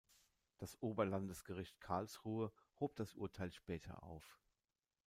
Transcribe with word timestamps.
Das 0.57 0.81
Oberlandesgericht 0.81 1.79
Karlsruhe 1.79 2.51
hob 2.79 2.95
das 2.95 3.13
Urteil 3.13 3.51
später 3.51 4.01
auf. 4.01 4.39